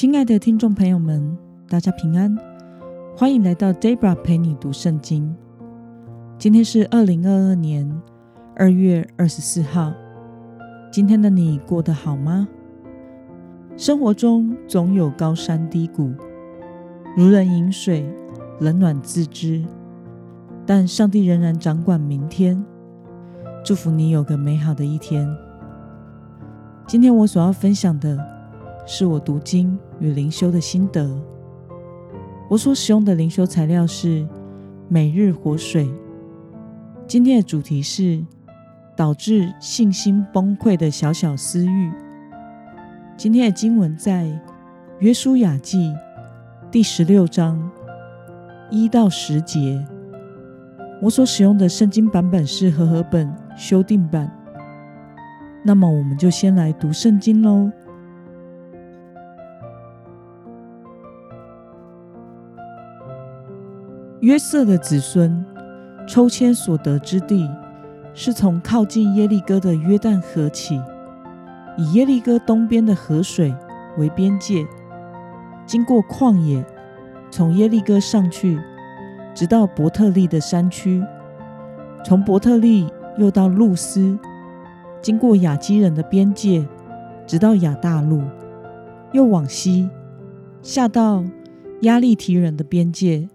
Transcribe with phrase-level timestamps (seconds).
[0.00, 1.36] 亲爱的听众朋友们，
[1.68, 2.34] 大家平安，
[3.14, 5.36] 欢迎来到 Debra 陪你读圣经。
[6.38, 8.00] 今天是二零二二年
[8.56, 9.92] 二月二十四号。
[10.90, 12.48] 今天的你过得好吗？
[13.76, 16.14] 生活中总有高山低谷，
[17.14, 18.10] 如人饮水，
[18.58, 19.62] 冷暖自知。
[20.64, 22.64] 但上帝仍然掌管明天。
[23.62, 25.28] 祝福你有个美好的一天。
[26.86, 28.39] 今天我所要分享的。
[28.92, 31.08] 是我读经与灵修的心得。
[32.48, 34.26] 我所使用的灵修材料是
[34.88, 35.88] 每日活水。
[37.06, 38.20] 今天的主题是
[38.96, 41.92] 导致信心崩溃的小小私欲。
[43.16, 44.28] 今天的经文在
[44.98, 45.94] 约书亚记
[46.68, 47.70] 第十六章
[48.72, 49.86] 一到十节。
[51.00, 54.28] 我所使用的圣经版本是和合本修订版。
[55.62, 57.70] 那么，我们就先来读圣经喽。
[64.30, 65.44] 约瑟的子孙
[66.06, 67.50] 抽签所得之地，
[68.14, 70.80] 是从靠近耶利哥的约旦河起，
[71.76, 73.52] 以耶利哥东边的河水
[73.98, 74.64] 为边界，
[75.66, 76.64] 经过旷野，
[77.28, 78.60] 从耶利哥上去，
[79.34, 81.04] 直到伯特利的山区，
[82.04, 82.86] 从伯特利
[83.18, 84.16] 又到路斯，
[85.02, 86.64] 经过雅基人的边界，
[87.26, 88.22] 直到亚大路，
[89.10, 89.90] 又往西
[90.62, 91.24] 下到
[91.80, 93.28] 亚利提人的边界。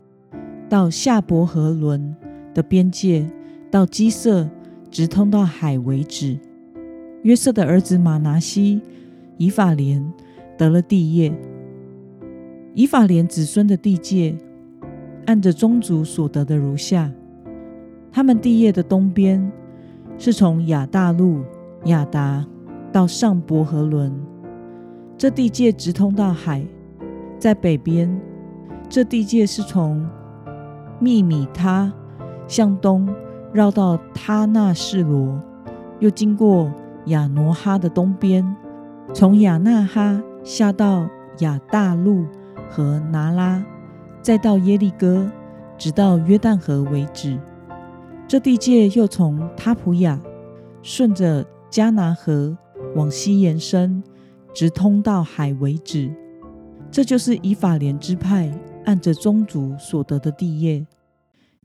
[0.70, 2.16] 到夏伯和伦
[2.54, 3.30] 的边界，
[3.70, 4.50] 到基色，
[4.90, 6.38] 直通到海为止。
[7.24, 8.82] 约瑟的儿子马拿西、
[9.38, 10.14] 以法莲
[10.58, 11.34] 得了地业。
[12.74, 14.36] 以法莲子孙的地界，
[15.26, 17.12] 按着宗族所得的如下：
[18.12, 19.52] 他们地业的东边
[20.18, 21.42] 是从亚大路、
[21.86, 22.46] 亚达
[22.92, 24.12] 到上伯和伦，
[25.18, 26.62] 这地界直通到海；
[27.40, 28.10] 在北边，
[28.90, 30.06] 这地界是从
[31.00, 31.92] 密米他
[32.47, 33.14] 向东
[33.52, 35.40] 绕到他那士罗，
[36.00, 36.72] 又经过
[37.08, 38.56] 亚挪哈的东边，
[39.14, 41.08] 从亚纳哈下到
[41.40, 42.25] 亚大路
[42.69, 43.64] 和拿拉，
[44.22, 45.30] 再到耶利哥，
[45.78, 47.38] 直到约旦河为止。
[48.28, 50.19] 这地界又从他普雅
[50.81, 52.58] 顺着加拿河
[52.96, 54.02] 往西延伸，
[54.53, 56.12] 直通到海为止。
[56.90, 58.52] 这就是以法莲支派。
[58.86, 60.86] 按着宗族所得的地业，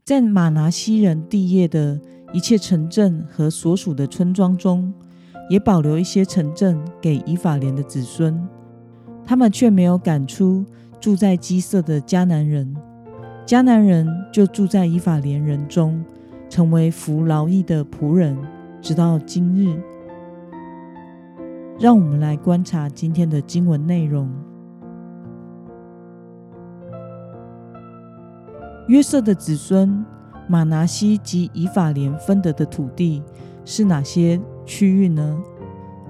[0.03, 1.99] 在马拿西人地业的
[2.33, 4.91] 一切城镇和所属的村庄中，
[5.47, 8.47] 也保留一些城镇给以法莲的子孙。
[9.23, 10.65] 他们却没有赶出
[10.99, 12.75] 住在基色的迦南人，
[13.45, 16.03] 迦南人就住在以法莲人中，
[16.49, 18.35] 成为服劳役的仆人，
[18.81, 19.79] 直到今日。
[21.79, 24.29] 让我们来观察今天的经文内容。
[28.87, 30.03] 约瑟的子孙
[30.47, 33.21] 马拿西及以法莲分得的土地
[33.63, 35.37] 是哪些区域呢？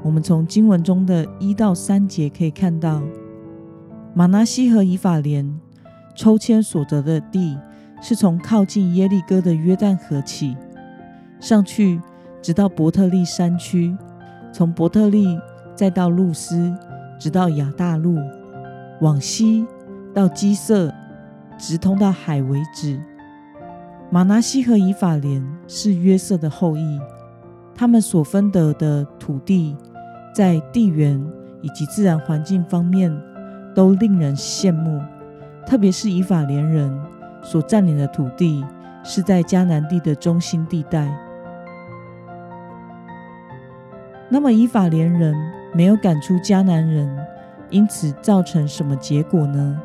[0.03, 3.03] 我们从经文中的一到三节可以看到，
[4.15, 5.59] 马拿西和以法莲
[6.15, 7.55] 抽签所得的地
[8.01, 10.57] 是从靠近耶利哥的约旦河起，
[11.39, 12.01] 上去
[12.41, 13.95] 直到伯特利山区，
[14.51, 15.37] 从伯特利
[15.75, 16.73] 再到路斯，
[17.19, 18.17] 直到亚大路，
[19.01, 19.67] 往西
[20.15, 20.91] 到基色。
[21.61, 22.99] 直通到海为止。
[24.09, 26.99] 马拿西和以法莲是约瑟的后裔，
[27.75, 29.77] 他们所分得的土地，
[30.35, 31.23] 在地缘
[31.61, 33.15] 以及自然环境方面
[33.75, 34.99] 都令人羡慕。
[35.67, 36.91] 特别是以法莲人
[37.43, 38.65] 所占领的土地，
[39.03, 41.07] 是在迦南地的中心地带。
[44.27, 45.35] 那么，以法莲人
[45.73, 47.07] 没有赶出迦南人，
[47.69, 49.79] 因此造成什么结果呢？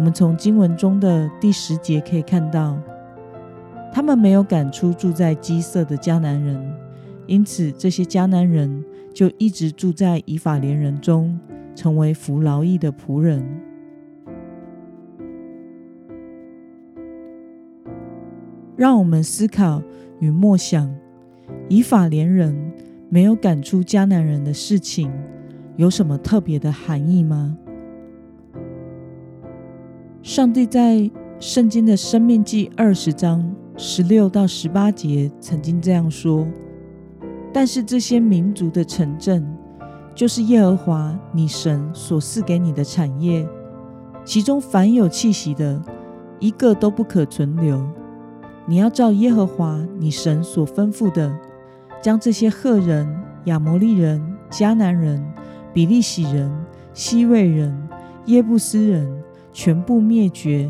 [0.00, 2.74] 我们从经文中的第十节可以看到，
[3.92, 6.74] 他们没有赶出住在基色的迦南人，
[7.26, 11.38] 因此这些迦南人就一直住在以法莲人中，
[11.74, 13.46] 成为服劳役的仆人。
[18.74, 19.82] 让我们思考
[20.18, 20.90] 与默想，
[21.68, 22.72] 以法莲人
[23.10, 25.12] 没有赶出迦南人的事情，
[25.76, 27.58] 有什么特别的含义吗？
[30.22, 33.42] 上帝在圣经的生命记二十章
[33.78, 36.46] 十六到十八节曾经这样说
[37.54, 39.42] ：“但是这些民族的城镇，
[40.14, 43.48] 就是耶和华你神所赐给你的产业，
[44.22, 45.82] 其中凡有气息的，
[46.38, 47.82] 一个都不可存留。
[48.66, 51.34] 你要照耶和华你神所吩咐的，
[52.02, 53.08] 将这些赫人、
[53.46, 55.24] 亚摩利人、迦南人、
[55.72, 56.52] 比利洗人、
[56.92, 57.74] 希瑞人。”
[58.26, 59.10] 耶布斯人
[59.52, 60.68] 全部灭绝，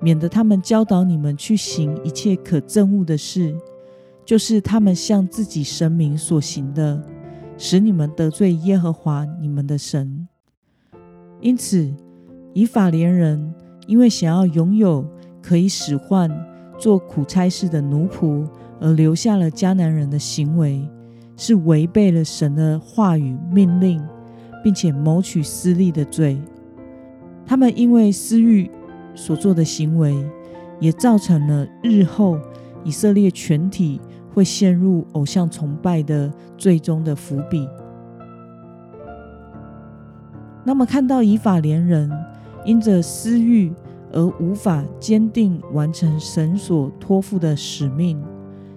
[0.00, 3.54] 免得他们教导你们去行一切可憎恶的事，
[4.24, 7.02] 就是他们向自己神明所行的，
[7.58, 10.26] 使你们得罪耶和华你们的神。
[11.40, 11.92] 因此，
[12.52, 13.54] 以法莲人
[13.86, 15.04] 因为想要拥有
[15.42, 16.30] 可以使唤
[16.78, 18.46] 做苦差事的奴仆，
[18.80, 20.86] 而留下了迦南人的行为，
[21.36, 24.02] 是违背了神的话语命令，
[24.62, 26.38] 并且谋取私利的罪。
[27.50, 28.70] 他们因为私欲
[29.12, 30.16] 所做的行为，
[30.78, 32.38] 也造成了日后
[32.84, 34.00] 以色列全体
[34.32, 37.68] 会陷入偶像崇拜的最终的伏笔。
[40.62, 42.08] 那么，看到以法莲人
[42.64, 43.72] 因着私欲
[44.12, 48.22] 而无法坚定完成神所托付的使命，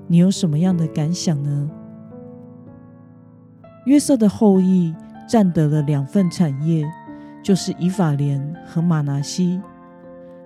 [0.08, 1.70] 你有什么样的感想呢？
[3.86, 4.92] 约瑟的后裔
[5.30, 6.84] 占得了两份产业，
[7.44, 9.62] 就是以法莲和马拿西，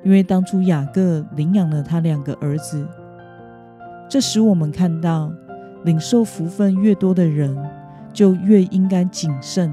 [0.04, 2.86] 因为当初雅各领养了他两个儿子。
[4.10, 5.32] 这使我们看到，
[5.84, 7.56] 领受福分越多的人，
[8.12, 9.72] 就越应该谨慎。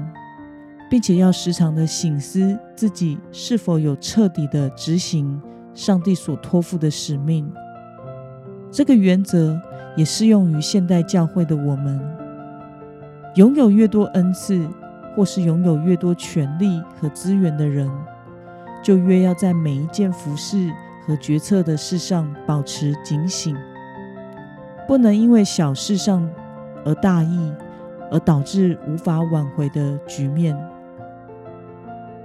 [0.87, 5.41] 并且要时常的醒思自己是否有彻底的执行
[5.73, 7.51] 上帝所托付的使命。
[8.71, 9.59] 这个原则
[9.95, 11.99] 也适用于现代教会的我们。
[13.33, 14.65] 拥有越多恩赐，
[15.15, 17.89] 或是拥有越多权力和资源的人，
[18.83, 20.69] 就越要在每一件服饰
[21.05, 23.55] 和决策的事上保持警醒，
[24.87, 26.29] 不能因为小事上
[26.83, 27.53] 而大意，
[28.11, 30.55] 而导致无法挽回的局面。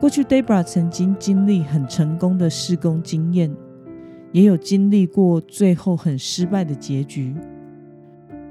[0.00, 3.54] 过去，Debra 曾经经历很成功的施工经验，
[4.32, 7.34] 也有经历过最后很失败的结局。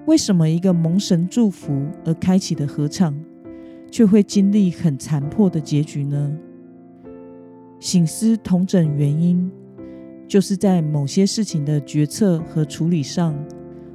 [0.05, 3.13] 为什么一个蒙神祝福而开启的合唱，
[3.91, 6.37] 却会经历很残破的结局呢？
[7.79, 9.51] 醒思同整原因，
[10.27, 13.33] 就是在某些事情的决策和处理上，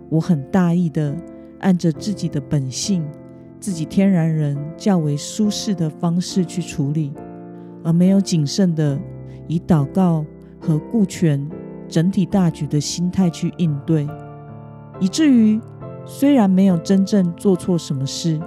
[0.08, 1.16] 我很大意的
[1.60, 3.04] 按着自己的本性、
[3.60, 7.12] 自己天然人较为舒适的方式去处理。
[7.84, 8.98] 而没有谨慎的
[9.46, 10.24] 以祷告
[10.58, 11.46] 和顾全
[11.86, 14.08] 整体大局的心态去应对，
[14.98, 15.60] 以至于
[16.06, 18.40] 虽然没有真正做错什么事，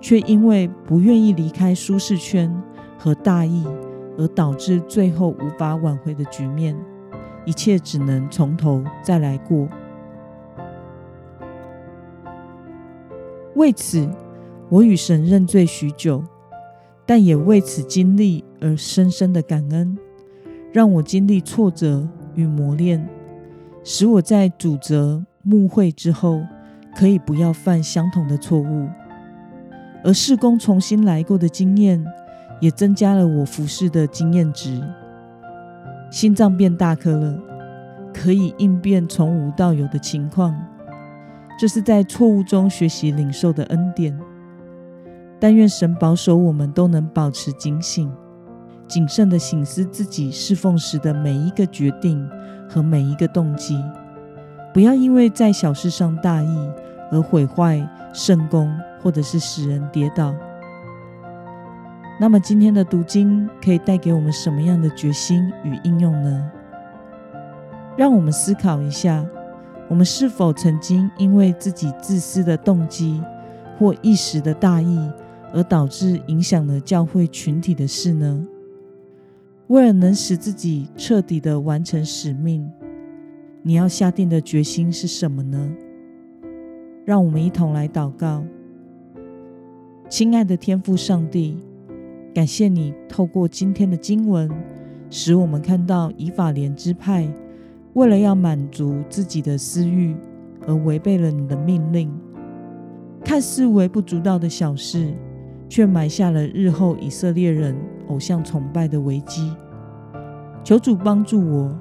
[0.00, 2.54] 却因为不愿意离开舒适圈
[2.98, 3.64] 和大意，
[4.16, 6.76] 而导致最后无法挽回的局面，
[7.44, 9.68] 一切只能从头再来过。
[13.54, 14.08] 为此，
[14.68, 16.22] 我与神认罪许久。
[17.10, 19.96] 但也为此经历而深深的感恩，
[20.70, 23.08] 让我经历挫折与磨练，
[23.82, 26.42] 使我在主责牧会之后，
[26.94, 28.86] 可以不要犯相同的错误。
[30.04, 32.04] 而事工重新来过的经验，
[32.60, 34.82] 也增加了我服侍的经验值。
[36.10, 37.38] 心脏变大颗了，
[38.14, 40.58] 可以应变从无到有的情况，
[41.58, 44.18] 这是在错误中学习领受的恩典。
[45.40, 48.10] 但愿神保守我们都能保持警醒、
[48.88, 52.28] 谨慎的醒思自己侍奉时的每一个决定
[52.68, 53.80] 和每一个动机，
[54.72, 56.70] 不要因为在小事上大意
[57.12, 58.68] 而毁坏圣功，
[59.02, 60.34] 或者是使人跌倒。
[62.20, 66.50] 那么今天的读经可以带给我们什么样的决心与应用呢？
[67.96, 69.24] 让我们思考一下，
[69.88, 73.22] 我们是否曾经因为自己自私的动机
[73.78, 74.98] 或一时的大意？
[75.50, 78.46] 而导致影响了教会群体的事呢？
[79.68, 82.70] 为了能使自己彻底的完成使命，
[83.62, 85.72] 你要下定的决心是什么呢？
[87.06, 88.44] 让我们一同来祷告。
[90.08, 91.58] 亲爱的天父上帝，
[92.34, 94.50] 感谢你透过今天的经文，
[95.10, 97.28] 使我们看到以法莲支派
[97.92, 100.16] 为了要满足自己的私欲，
[100.66, 102.10] 而违背了你的命令，
[103.22, 105.12] 看似微不足道的小事。
[105.70, 107.76] 却埋下了日后以色列人
[108.08, 109.52] 偶像崇拜的危机。
[110.64, 111.78] 求主帮助我，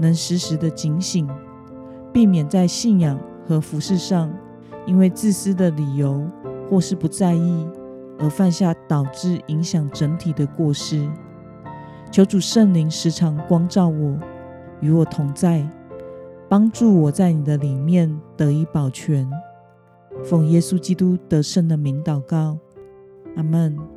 [0.00, 1.28] 能时时的警醒，
[2.14, 4.32] 避免在信仰和服饰上，
[4.86, 6.26] 因为自私的理由
[6.70, 7.66] 或是不在意，
[8.18, 11.08] 而犯下导致影响整体的过失。
[12.10, 14.18] 求主圣灵时常光照我，
[14.80, 15.68] 与我同在，
[16.48, 19.28] 帮助我在你的里面得以保全。
[20.24, 22.58] 奉耶稣基督得胜的名祷告。
[23.36, 23.95] 阿门。